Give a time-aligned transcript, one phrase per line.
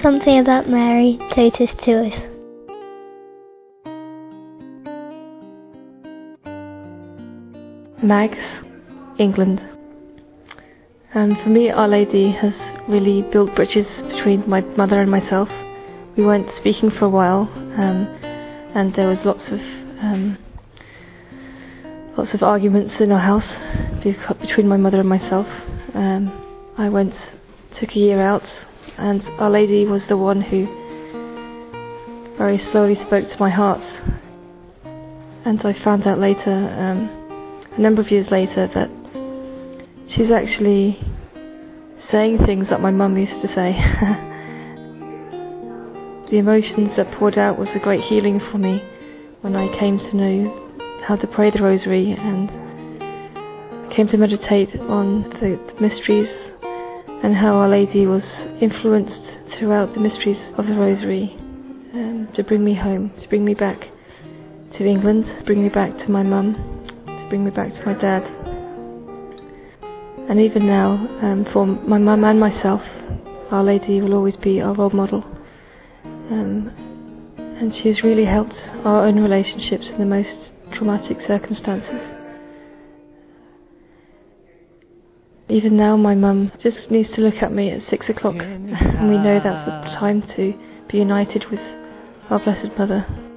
[0.00, 2.14] Something about Mary Totus Tuus.
[8.00, 8.38] Mags,
[9.18, 9.60] England.
[11.14, 12.52] And for me, Our Lady has
[12.88, 15.48] really built bridges between my mother and myself.
[16.16, 18.06] We weren't speaking for a while, um,
[18.76, 20.38] and there was lots of um,
[22.16, 24.00] lots of arguments in our house
[24.40, 25.48] between my mother and myself.
[25.92, 26.30] Um,
[26.78, 27.14] I went,
[27.80, 28.44] took a year out,
[28.96, 30.66] and Our Lady was the one who
[32.36, 33.82] very slowly spoke to my heart.
[35.44, 37.10] And I found out later, um,
[37.72, 38.90] a number of years later, that
[40.08, 40.98] she's actually
[42.10, 43.72] saying things that my mum used to say.
[46.30, 48.82] the emotions that poured out was a great healing for me
[49.40, 50.64] when I came to know
[51.04, 52.50] how to pray the rosary and
[53.90, 56.28] came to meditate on the, the mysteries
[57.22, 58.22] and how Our Lady was
[58.60, 61.34] influenced throughout the mysteries of the rosary
[61.94, 63.88] um, to bring me home, to bring me back
[64.76, 66.54] to England, to bring me back to my mum,
[67.06, 68.22] to bring me back to my dad.
[70.28, 72.82] And even now, um, for my mum and myself,
[73.50, 75.24] Our Lady will always be our role model.
[76.04, 76.72] Um,
[77.36, 82.17] and she has really helped our own relationships in the most traumatic circumstances.
[85.50, 89.16] Even now, my mum just needs to look at me at six o'clock, and we
[89.16, 90.52] know that's the time to
[90.88, 91.60] be united with
[92.28, 93.27] our Blessed Mother.